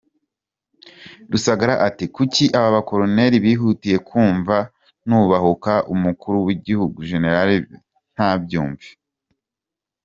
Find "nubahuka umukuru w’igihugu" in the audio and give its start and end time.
5.07-6.97